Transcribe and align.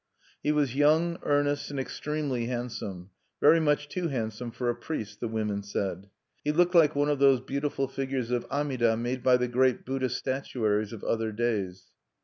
He 0.41 0.51
was 0.51 0.75
young, 0.75 1.19
earnest, 1.21 1.69
and 1.69 1.79
extremely 1.79 2.47
handsome 2.47 3.11
very 3.39 3.59
much 3.59 3.87
too 3.87 4.07
handsome 4.07 4.49
for 4.49 4.67
a 4.67 4.73
priest, 4.75 5.19
the 5.19 5.27
women 5.27 5.61
said. 5.61 6.09
He 6.43 6.51
looked 6.51 6.73
like 6.73 6.95
one 6.95 7.07
of 7.07 7.19
those 7.19 7.39
beautiful 7.41 7.87
figures 7.87 8.31
of 8.31 8.45
Amida 8.49 8.97
made 8.97 9.21
by 9.21 9.37
the 9.37 9.47
great 9.47 9.85
Buddhist 9.85 10.17
statuaries 10.17 10.91
of 10.91 11.03
other 11.03 11.31
days. 11.31 11.91